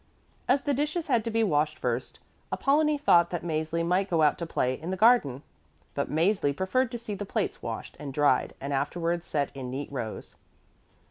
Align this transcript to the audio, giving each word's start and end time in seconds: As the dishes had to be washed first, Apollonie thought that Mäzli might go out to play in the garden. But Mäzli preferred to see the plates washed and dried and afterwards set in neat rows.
As 0.47 0.61
the 0.61 0.73
dishes 0.73 1.09
had 1.09 1.23
to 1.25 1.29
be 1.29 1.43
washed 1.43 1.77
first, 1.77 2.17
Apollonie 2.51 2.97
thought 2.97 3.29
that 3.29 3.43
Mäzli 3.43 3.85
might 3.85 4.09
go 4.09 4.23
out 4.23 4.35
to 4.39 4.47
play 4.47 4.73
in 4.73 4.89
the 4.89 4.97
garden. 4.97 5.43
But 5.93 6.09
Mäzli 6.09 6.57
preferred 6.57 6.89
to 6.93 6.97
see 6.97 7.13
the 7.13 7.23
plates 7.23 7.61
washed 7.61 7.97
and 7.99 8.11
dried 8.11 8.55
and 8.59 8.73
afterwards 8.73 9.27
set 9.27 9.55
in 9.55 9.69
neat 9.69 9.91
rows. 9.91 10.33